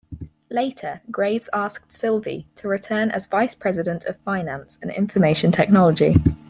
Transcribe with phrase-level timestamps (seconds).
[0.49, 6.15] Later, Graves asked Silvey to return as vice president of finance and information technology.